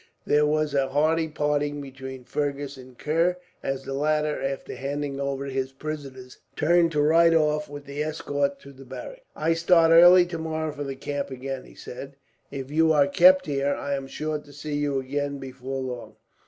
There 0.25 0.47
was 0.47 0.73
a 0.73 0.89
hearty 0.89 1.27
parting 1.27 1.79
between 1.79 2.23
Fergus 2.23 2.75
and 2.75 2.97
Kerr, 2.97 3.37
as 3.61 3.83
the 3.83 3.93
latter, 3.93 4.41
after 4.41 4.73
handing 4.75 5.19
over 5.19 5.45
his 5.45 5.73
prisoners, 5.73 6.39
turned 6.55 6.91
to 6.93 7.01
ride 7.03 7.35
off 7.35 7.69
with 7.69 7.85
the 7.85 8.01
escort 8.03 8.59
to 8.61 8.71
the 8.71 8.83
barracks. 8.83 9.21
"I 9.35 9.53
start 9.53 9.91
early 9.91 10.25
tomorrow 10.25 10.71
for 10.71 10.83
the 10.83 10.95
camp 10.95 11.29
again," 11.29 11.65
he 11.65 11.75
said. 11.75 12.15
"If 12.49 12.71
you 12.71 12.91
are 12.91 13.05
kept 13.05 13.45
here, 13.45 13.75
I 13.75 13.93
am 13.93 14.07
sure 14.07 14.39
to 14.39 14.51
see 14.51 14.73
you 14.73 14.99
again 14.99 15.37
before 15.37 15.83
long." 15.83 16.15